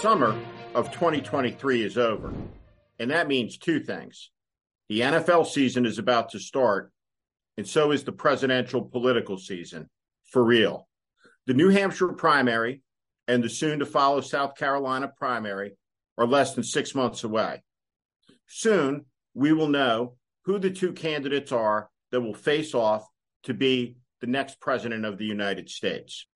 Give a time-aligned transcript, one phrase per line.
[0.00, 0.38] Summer
[0.74, 2.30] of 2023 is over,
[2.98, 4.30] and that means two things.
[4.90, 6.92] The NFL season is about to start,
[7.56, 9.88] and so is the presidential political season
[10.30, 10.86] for real.
[11.46, 12.82] The New Hampshire primary
[13.26, 15.76] and the soon to follow South Carolina primary
[16.18, 17.62] are less than six months away.
[18.46, 23.06] Soon, we will know who the two candidates are that will face off
[23.44, 26.26] to be the next president of the United States.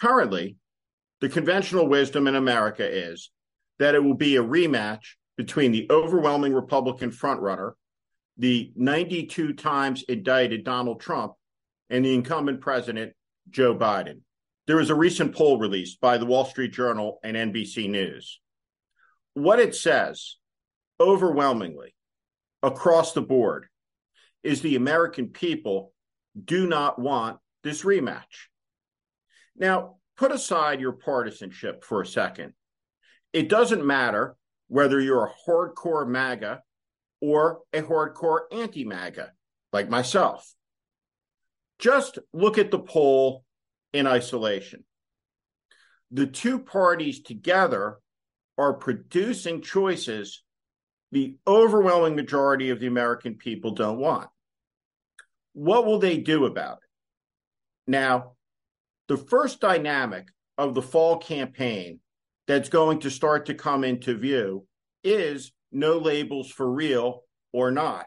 [0.00, 0.56] Currently,
[1.20, 3.30] the conventional wisdom in America is
[3.78, 7.72] that it will be a rematch between the overwhelming Republican frontrunner,
[8.36, 11.34] the 92 times indicted Donald Trump,
[11.88, 13.12] and the incumbent president,
[13.48, 14.20] Joe Biden.
[14.66, 18.40] There was a recent poll released by the Wall Street Journal and NBC News.
[19.34, 20.36] What it says
[21.00, 21.94] overwhelmingly
[22.62, 23.66] across the board
[24.42, 25.92] is the American people
[26.42, 28.48] do not want this rematch.
[29.56, 32.52] Now, put aside your partisanship for a second.
[33.32, 34.36] It doesn't matter
[34.68, 36.60] whether you're a hardcore MAGA
[37.22, 39.32] or a hardcore anti MAGA,
[39.72, 40.54] like myself.
[41.78, 43.44] Just look at the poll
[43.94, 44.84] in isolation.
[46.10, 47.96] The two parties together
[48.58, 50.42] are producing choices
[51.12, 54.28] the overwhelming majority of the American people don't want.
[55.54, 57.90] What will they do about it?
[57.90, 58.32] Now,
[59.10, 61.98] the first dynamic of the fall campaign
[62.46, 64.64] that's going to start to come into view
[65.02, 68.06] is no labels for real or not.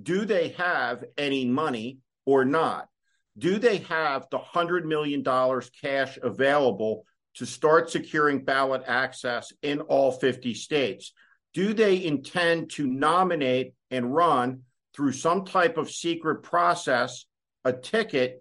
[0.00, 2.86] Do they have any money or not?
[3.36, 5.24] Do they have the $100 million
[5.82, 11.12] cash available to start securing ballot access in all 50 states?
[11.52, 14.62] Do they intend to nominate and run
[14.94, 17.24] through some type of secret process
[17.64, 18.40] a ticket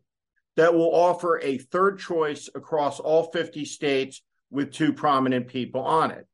[0.58, 6.10] that will offer a third choice across all 50 states with two prominent people on
[6.12, 6.28] it.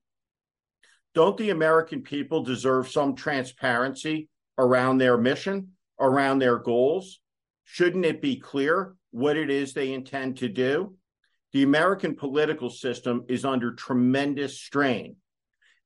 [1.13, 7.19] Don't the American people deserve some transparency around their mission, around their goals?
[7.65, 10.95] Shouldn't it be clear what it is they intend to do?
[11.51, 15.17] The American political system is under tremendous strain,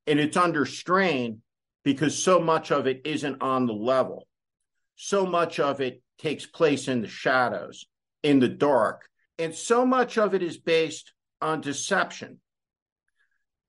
[0.05, 1.41] and it's under strain
[1.83, 4.27] because so much of it isn't on the level.
[4.95, 7.87] So much of it takes place in the shadows
[8.23, 9.07] in the dark.
[9.39, 12.39] And so much of it is based on deception,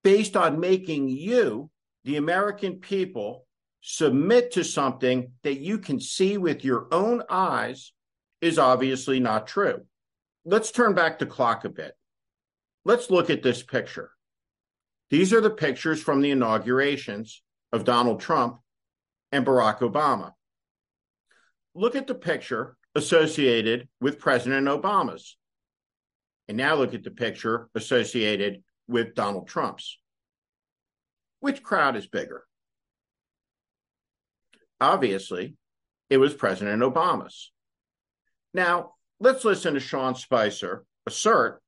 [0.02, 1.70] based on making you,
[2.04, 3.46] the American people,
[3.80, 7.92] submit to something that you can see with your own eyes
[8.40, 9.82] is obviously not true.
[10.44, 11.92] Let's turn back the clock a bit.
[12.84, 14.10] Let's look at this picture.
[15.10, 17.42] These are the pictures from the inaugurations
[17.72, 18.60] of Donald Trump
[19.30, 20.32] and Barack Obama.
[21.74, 25.36] Look at the picture associated with President Obama's.
[26.48, 29.98] And now look at the picture associated with Donald Trump's.
[31.40, 32.44] Which crowd is bigger?
[34.80, 35.56] Obviously,
[36.10, 37.52] it was President Obama's.
[38.52, 41.62] Now, let's listen to Sean Spicer assert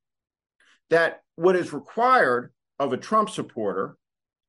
[0.91, 3.97] that what is required of a Trump supporter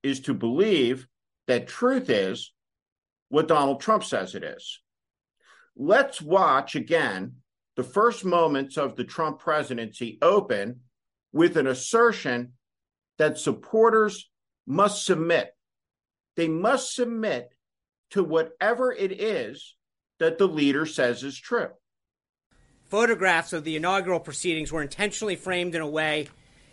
[0.04, 1.08] is to believe
[1.48, 2.52] that truth is
[3.30, 4.81] what Donald Trump says it is.
[5.76, 7.38] Let's watch again
[7.76, 10.82] the first moments of the Trump presidency open
[11.32, 12.54] with an assertion
[13.18, 14.30] that supporters
[14.68, 15.56] must submit.
[16.36, 17.54] They must submit
[18.12, 19.76] to whatever it is
[20.20, 21.70] that the leader says is true.
[22.90, 26.28] Photographs of the inaugural proceedings were intentionally framed in a way,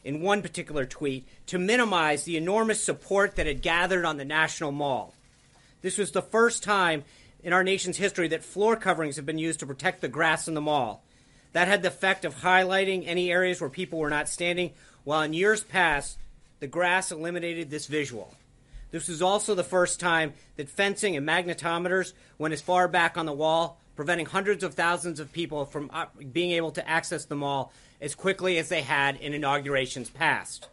[0.05, 4.73] in one particular tweet, to minimize the enormous support that had gathered on the National
[4.73, 5.15] Mall.
[5.81, 7.05] This was the first time
[7.43, 10.55] in our nation's history that floor coverings have been used to protect the grass in
[10.55, 11.05] the mall.
[11.53, 14.73] That had the effect of highlighting any areas where people were not standing,
[15.05, 16.19] while in years past,
[16.61, 18.35] the grass eliminated this visual.
[18.91, 23.27] This was also the first time that fencing and magnetometers went as far back on
[23.27, 27.35] the wall, preventing hundreds of thousands of people from uh, being able to access the
[27.35, 30.69] mall as quickly as they had in inaugurations past.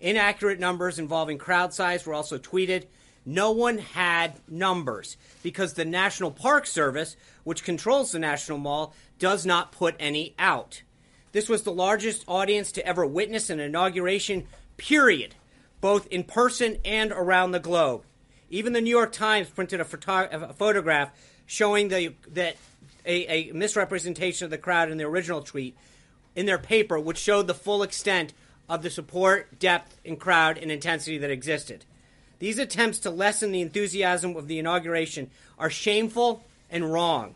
[0.00, 2.84] Inaccurate numbers involving crowd size were also tweeted,
[3.28, 7.14] no one had numbers because the National Park Service,
[7.44, 10.80] which controls the National Mall, does not put any out.
[11.32, 14.46] This was the largest audience to ever witness an inauguration,
[14.78, 15.34] period,
[15.82, 18.04] both in person and around the globe.
[18.48, 21.10] Even the New York Times printed a, photo- a photograph
[21.44, 22.56] showing the, that
[23.04, 25.76] a, a misrepresentation of the crowd in the original tweet
[26.34, 28.32] in their paper, which showed the full extent
[28.70, 31.84] of the support, depth, and crowd and intensity that existed.
[32.38, 37.34] These attempts to lessen the enthusiasm of the inauguration are shameful and wrong.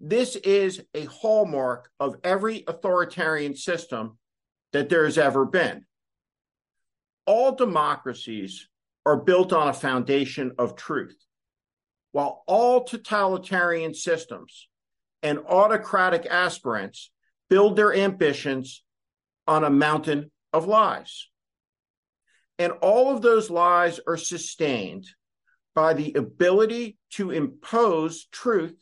[0.00, 4.18] This is a hallmark of every authoritarian system
[4.72, 5.84] that there has ever been.
[7.26, 8.68] All democracies
[9.04, 11.16] are built on a foundation of truth,
[12.12, 14.68] while all totalitarian systems
[15.22, 17.10] and autocratic aspirants
[17.48, 18.82] build their ambitions
[19.46, 21.28] on a mountain of lies.
[22.62, 25.08] And all of those lies are sustained
[25.74, 28.80] by the ability to impose truth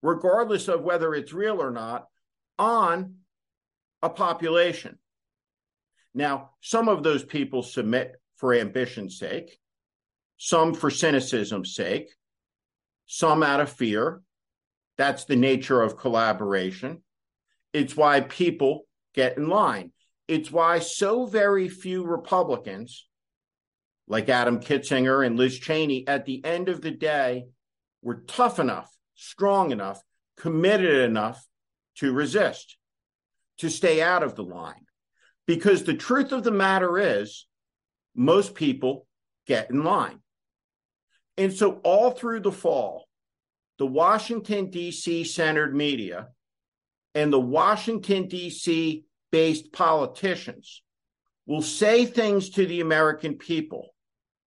[0.00, 2.06] regardless of whether it's real or not,
[2.58, 3.16] on
[4.00, 4.98] a population.
[6.14, 9.58] Now, some of those people submit for ambition's sake,
[10.38, 12.08] some for cynicism's sake,
[13.04, 14.22] some out of fear.
[14.96, 17.02] That's the nature of collaboration.
[17.74, 19.92] It's why people get in line.
[20.28, 23.06] It's why so very few Republicans,
[24.08, 27.46] like Adam Kinzinger and Liz Cheney, at the end of the day,
[28.02, 30.00] were tough enough strong enough,
[30.36, 31.44] committed enough
[31.96, 32.76] to resist,
[33.58, 34.84] to stay out of the line.
[35.46, 37.46] Because the truth of the matter is,
[38.14, 39.06] most people
[39.46, 40.20] get in line.
[41.36, 43.08] And so, all through the fall,
[43.78, 45.24] the Washington, D.C.
[45.24, 46.28] centered media
[47.14, 49.04] and the Washington, D.C.
[49.30, 50.82] based politicians
[51.46, 53.94] will say things to the American people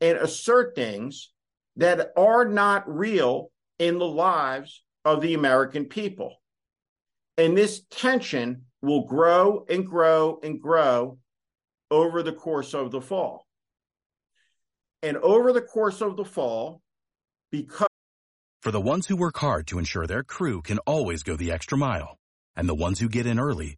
[0.02, 1.32] and assert things
[1.76, 6.42] that are not real in the lives of the American people.
[7.38, 11.20] And this tension will grow and grow and grow
[11.92, 13.46] over the course of the fall.
[15.04, 16.82] And over the course of the fall,
[17.52, 17.88] because.
[18.62, 21.78] For the ones who work hard to ensure their crew can always go the extra
[21.78, 22.18] mile,
[22.56, 23.78] and the ones who get in early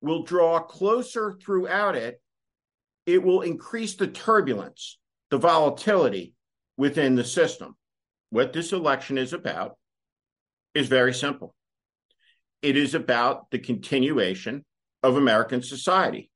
[0.00, 2.20] will draw closer throughout it,
[3.06, 4.98] it will increase the turbulence,
[5.30, 6.34] the volatility
[6.76, 7.76] within the system.
[8.30, 9.76] What this election is about
[10.74, 11.54] is very simple
[12.62, 14.64] it is about the continuation
[15.02, 16.30] of American society,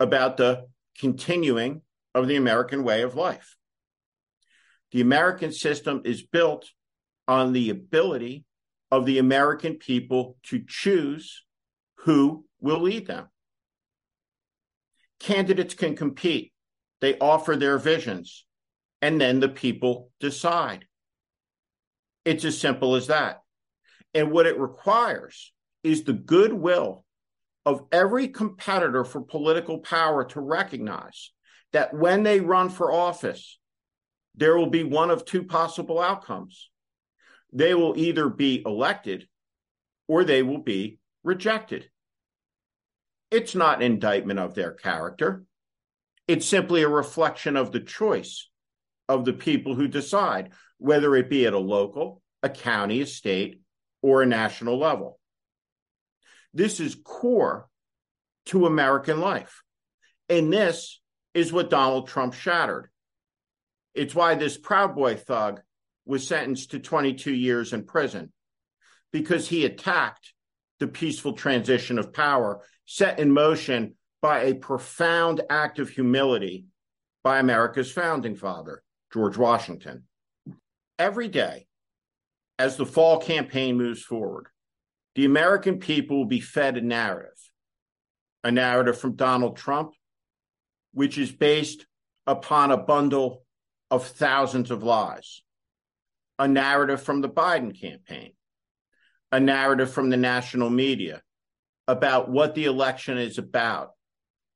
[0.00, 0.66] about the
[0.98, 1.82] continuing
[2.14, 3.56] of the American way of life.
[4.92, 6.70] The American system is built
[7.28, 8.44] on the ability
[8.90, 11.44] of the American people to choose
[12.04, 13.28] who will lead them.
[15.20, 16.52] Candidates can compete,
[17.00, 18.44] they offer their visions,
[19.00, 20.84] and then the people decide.
[22.24, 23.42] It's as simple as that.
[24.12, 25.52] And what it requires
[25.84, 27.04] is the goodwill
[27.64, 31.30] of every competitor for political power to recognize
[31.72, 33.58] that when they run for office,
[34.34, 36.68] there will be one of two possible outcomes.
[37.52, 39.28] They will either be elected
[40.08, 41.88] or they will be rejected.
[43.30, 45.44] It's not an indictment of their character.
[46.28, 48.48] It's simply a reflection of the choice
[49.08, 53.60] of the people who decide, whether it be at a local, a county, a state,
[54.02, 55.18] or a national level.
[56.52, 57.68] This is core
[58.46, 59.62] to American life.
[60.28, 61.00] And this
[61.34, 62.88] is what Donald Trump shattered.
[63.94, 65.60] It's why this Proud Boy thug
[66.04, 68.32] was sentenced to 22 years in prison
[69.12, 70.32] because he attacked
[70.78, 76.66] the peaceful transition of power set in motion by a profound act of humility
[77.22, 80.04] by America's founding father, George Washington.
[80.98, 81.66] Every day,
[82.58, 84.46] as the fall campaign moves forward,
[85.14, 87.50] the American people will be fed a narrative,
[88.44, 89.92] a narrative from Donald Trump,
[90.92, 91.86] which is based
[92.26, 93.44] upon a bundle
[93.90, 95.42] of thousands of lies,
[96.38, 98.32] a narrative from the Biden campaign,
[99.32, 101.22] a narrative from the national media
[101.88, 103.92] about what the election is about,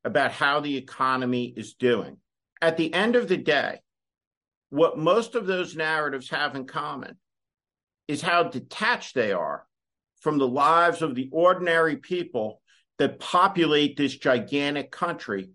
[0.04, 2.16] about how the economy is doing.
[2.60, 3.80] At the end of the day,
[4.70, 7.16] what most of those narratives have in common
[8.08, 9.66] is how detached they are
[10.20, 12.60] from the lives of the ordinary people
[12.98, 15.50] that populate this gigantic country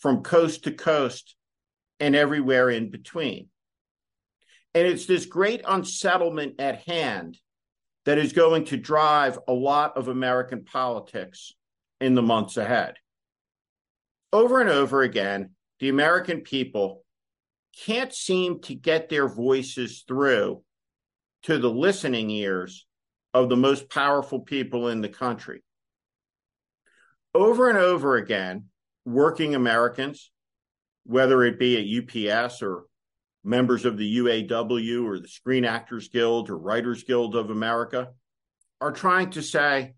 [0.00, 1.36] from coast to coast
[2.00, 3.48] and everywhere in between.
[4.74, 7.38] And it's this great unsettlement at hand
[8.08, 11.52] that is going to drive a lot of American politics
[12.00, 12.94] in the months ahead.
[14.32, 17.04] Over and over again, the American people
[17.84, 20.62] can't seem to get their voices through
[21.42, 22.86] to the listening ears
[23.34, 25.62] of the most powerful people in the country.
[27.34, 28.68] Over and over again,
[29.04, 30.30] working Americans,
[31.04, 32.84] whether it be at UPS or
[33.48, 38.10] members of the UAW or the Screen Actors Guild or Writers Guild of America,
[38.80, 39.94] are trying to say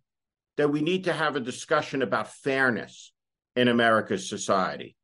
[0.56, 3.12] that we need to have a discussion about fairness
[3.56, 4.96] in America's society.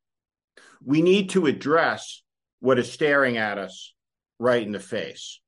[0.83, 2.23] We need to address
[2.59, 3.93] what is staring at us
[4.39, 5.41] right in the face.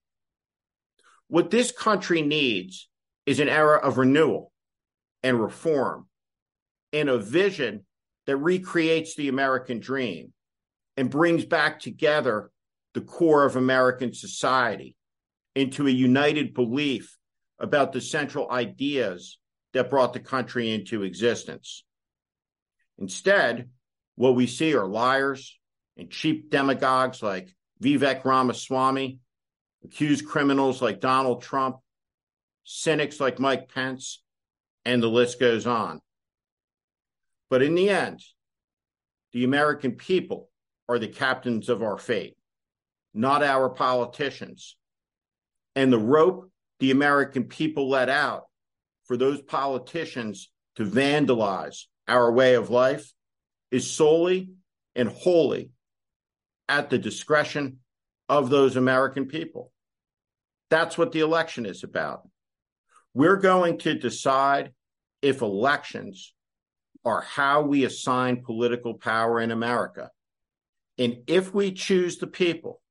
[1.28, 2.90] What this country needs
[3.26, 4.52] is an era of renewal
[5.24, 6.08] and reform
[6.92, 7.86] and a vision
[8.26, 10.34] that recreates the American dream
[10.98, 12.52] and brings back together
[12.94, 14.96] the core of American society
[15.56, 17.18] into a united belief
[17.60, 19.38] about the central ideas
[19.74, 21.84] that brought the country into existence.
[22.98, 23.70] Instead,
[24.16, 25.58] what we see are liars
[25.98, 29.20] and cheap demagogues like Vivek Ramaswamy,
[29.84, 31.78] accused criminals like Donald Trump,
[32.64, 34.22] cynics like Mike Pence,
[34.86, 36.02] and the list goes on.
[37.50, 38.22] But in the end,
[39.32, 40.50] the American people
[40.88, 42.38] are the captains of our fate,
[43.20, 44.78] not our politicians.
[45.76, 46.50] And the rope
[46.80, 48.46] the American people let out
[49.04, 53.12] for those politicians to vandalize our way of life
[53.72, 54.52] is solely
[54.96, 55.72] and wholly
[56.70, 57.80] at the discretion
[58.30, 59.74] of those American people.
[60.70, 62.22] That's what the election is about.
[63.14, 64.72] We're going to decide
[65.22, 66.34] if elections
[67.04, 70.10] are how we assign political power in America.
[70.98, 72.82] And if we choose the people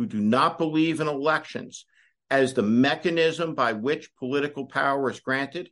[0.00, 1.84] who do not believe in elections
[2.30, 5.68] as the mechanism by which political power is granted,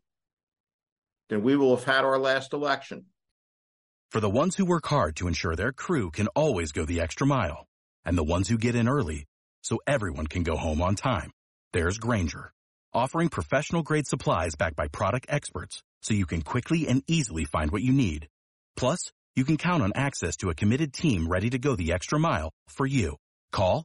[1.30, 3.06] then we will have had our last election.
[4.10, 7.26] For the ones who work hard to ensure their crew can always go the extra
[7.26, 7.66] mile,
[8.04, 9.24] and the ones who get in early
[9.62, 11.30] so everyone can go home on time,
[11.72, 12.52] there's Grainger,
[12.92, 17.70] offering professional grade supplies backed by product experts so you can quickly and easily find
[17.70, 18.28] what you need.
[18.76, 22.18] Plus, you can count on access to a committed team ready to go the extra
[22.18, 23.16] mile for you.
[23.52, 23.84] Call,